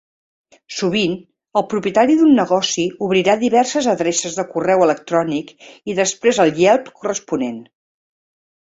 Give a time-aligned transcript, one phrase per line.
[0.77, 1.11] Sovint,
[1.61, 5.55] el propietari d'un negoci obrirà diverses adreces de correu electrònic
[5.93, 7.67] i després el Yelp corresponent!